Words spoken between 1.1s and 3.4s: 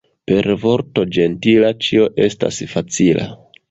ĝentila ĉio estas facila.